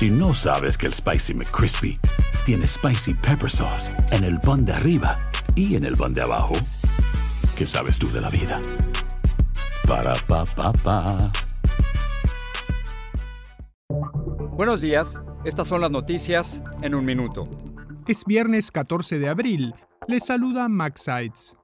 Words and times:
Si 0.00 0.08
no 0.08 0.32
sabes 0.32 0.78
que 0.78 0.86
el 0.86 0.94
Spicy 0.94 1.34
McCrispy 1.34 2.00
tiene 2.46 2.66
Spicy 2.66 3.12
Pepper 3.12 3.50
Sauce 3.50 3.92
en 4.12 4.24
el 4.24 4.40
pan 4.40 4.64
de 4.64 4.72
arriba 4.72 5.18
y 5.54 5.76
en 5.76 5.84
el 5.84 5.94
pan 5.94 6.14
de 6.14 6.22
abajo, 6.22 6.54
¿qué 7.54 7.66
sabes 7.66 7.98
tú 7.98 8.10
de 8.10 8.22
la 8.22 8.30
vida? 8.30 8.62
Para, 9.86 10.14
pa, 10.26 10.46
pa, 10.46 10.72
pa. 10.72 11.30
Buenos 14.56 14.80
días, 14.80 15.20
estas 15.44 15.68
son 15.68 15.82
las 15.82 15.90
noticias 15.90 16.62
en 16.80 16.94
un 16.94 17.04
minuto. 17.04 17.44
Es 18.08 18.24
viernes 18.24 18.72
14 18.72 19.18
de 19.18 19.28
abril. 19.28 19.74
Les 20.08 20.24
saluda 20.24 20.66
Max 20.70 21.02
Sides. 21.02 21.54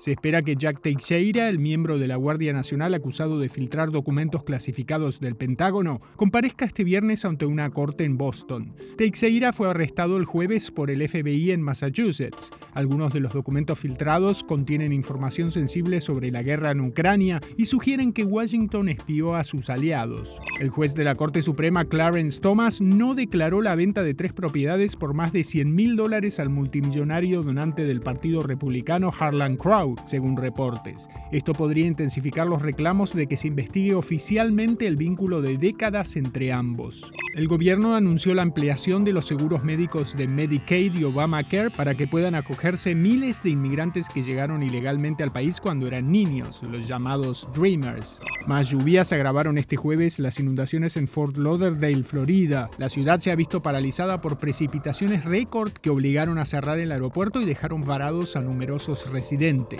Se 0.00 0.12
espera 0.12 0.40
que 0.40 0.56
Jack 0.56 0.80
Teixeira, 0.80 1.50
el 1.50 1.58
miembro 1.58 1.98
de 1.98 2.08
la 2.08 2.16
Guardia 2.16 2.54
Nacional 2.54 2.94
acusado 2.94 3.38
de 3.38 3.50
filtrar 3.50 3.90
documentos 3.90 4.44
clasificados 4.44 5.20
del 5.20 5.36
Pentágono, 5.36 6.00
comparezca 6.16 6.64
este 6.64 6.84
viernes 6.84 7.26
ante 7.26 7.44
una 7.44 7.68
corte 7.68 8.04
en 8.04 8.16
Boston. 8.16 8.74
Teixeira 8.96 9.52
fue 9.52 9.68
arrestado 9.68 10.16
el 10.16 10.24
jueves 10.24 10.70
por 10.70 10.90
el 10.90 11.06
FBI 11.06 11.50
en 11.50 11.60
Massachusetts. 11.60 12.50
Algunos 12.72 13.12
de 13.12 13.20
los 13.20 13.34
documentos 13.34 13.78
filtrados 13.78 14.42
contienen 14.42 14.94
información 14.94 15.50
sensible 15.50 16.00
sobre 16.00 16.30
la 16.30 16.42
guerra 16.42 16.70
en 16.70 16.80
Ucrania 16.80 17.42
y 17.58 17.66
sugieren 17.66 18.14
que 18.14 18.24
Washington 18.24 18.88
espió 18.88 19.34
a 19.34 19.44
sus 19.44 19.68
aliados. 19.68 20.38
El 20.60 20.70
juez 20.70 20.94
de 20.94 21.04
la 21.04 21.14
Corte 21.14 21.42
Suprema, 21.42 21.84
Clarence 21.84 22.40
Thomas, 22.40 22.80
no 22.80 23.14
declaró 23.14 23.60
la 23.60 23.74
venta 23.74 24.02
de 24.02 24.14
tres 24.14 24.32
propiedades 24.32 24.96
por 24.96 25.12
más 25.12 25.34
de 25.34 25.44
100 25.44 25.74
mil 25.74 25.96
dólares 25.96 26.40
al 26.40 26.48
multimillonario 26.48 27.42
donante 27.42 27.84
del 27.84 28.00
Partido 28.00 28.42
Republicano 28.42 29.12
Harlan 29.18 29.56
Crow, 29.56 29.89
según 30.04 30.36
reportes. 30.36 31.08
Esto 31.32 31.52
podría 31.52 31.86
intensificar 31.86 32.46
los 32.46 32.62
reclamos 32.62 33.14
de 33.14 33.26
que 33.26 33.36
se 33.36 33.48
investigue 33.48 33.94
oficialmente 33.94 34.86
el 34.86 34.96
vínculo 34.96 35.42
de 35.42 35.58
décadas 35.58 36.16
entre 36.16 36.52
ambos. 36.52 37.10
El 37.36 37.46
gobierno 37.46 37.94
anunció 37.94 38.34
la 38.34 38.42
ampliación 38.42 39.04
de 39.04 39.12
los 39.12 39.26
seguros 39.26 39.62
médicos 39.62 40.16
de 40.16 40.26
Medicaid 40.26 40.94
y 40.94 41.04
Obamacare 41.04 41.70
para 41.70 41.94
que 41.94 42.08
puedan 42.08 42.34
acogerse 42.34 42.94
miles 42.94 43.42
de 43.42 43.50
inmigrantes 43.50 44.08
que 44.08 44.22
llegaron 44.22 44.62
ilegalmente 44.62 45.22
al 45.22 45.30
país 45.30 45.60
cuando 45.60 45.86
eran 45.86 46.10
niños, 46.10 46.60
los 46.68 46.88
llamados 46.88 47.48
Dreamers. 47.54 48.18
Más 48.46 48.68
lluvias 48.68 49.12
agravaron 49.12 49.58
este 49.58 49.76
jueves 49.76 50.18
las 50.18 50.40
inundaciones 50.40 50.96
en 50.96 51.06
Fort 51.06 51.36
Lauderdale, 51.36 52.02
Florida. 52.02 52.70
La 52.78 52.88
ciudad 52.88 53.20
se 53.20 53.30
ha 53.30 53.36
visto 53.36 53.62
paralizada 53.62 54.20
por 54.20 54.38
precipitaciones 54.38 55.24
récord 55.24 55.72
que 55.72 55.90
obligaron 55.90 56.38
a 56.38 56.46
cerrar 56.46 56.78
el 56.78 56.90
aeropuerto 56.90 57.40
y 57.40 57.44
dejaron 57.44 57.82
varados 57.82 58.36
a 58.36 58.40
numerosos 58.40 59.10
residentes. 59.10 59.79